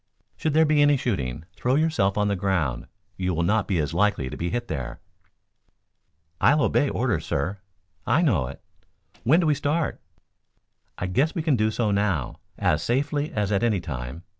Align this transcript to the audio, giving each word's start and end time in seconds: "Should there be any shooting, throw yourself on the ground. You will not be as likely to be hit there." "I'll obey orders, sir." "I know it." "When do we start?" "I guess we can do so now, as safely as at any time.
"Should 0.35 0.55
there 0.55 0.65
be 0.65 0.81
any 0.81 0.97
shooting, 0.97 1.45
throw 1.55 1.75
yourself 1.75 2.17
on 2.17 2.27
the 2.27 2.35
ground. 2.35 2.87
You 3.17 3.35
will 3.35 3.43
not 3.43 3.67
be 3.67 3.77
as 3.77 3.93
likely 3.93 4.31
to 4.31 4.35
be 4.35 4.49
hit 4.49 4.67
there." 4.67 4.99
"I'll 6.39 6.63
obey 6.63 6.89
orders, 6.89 7.23
sir." 7.27 7.59
"I 8.07 8.23
know 8.23 8.47
it." 8.47 8.63
"When 9.23 9.39
do 9.41 9.45
we 9.45 9.53
start?" 9.53 10.01
"I 10.97 11.05
guess 11.05 11.35
we 11.35 11.43
can 11.43 11.55
do 11.55 11.69
so 11.69 11.91
now, 11.91 12.39
as 12.57 12.81
safely 12.81 13.31
as 13.31 13.51
at 13.51 13.61
any 13.61 13.79
time. 13.79 14.23